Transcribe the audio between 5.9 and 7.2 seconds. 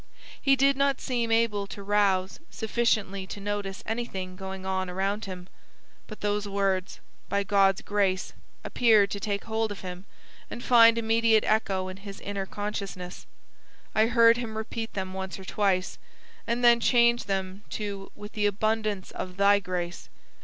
But those words,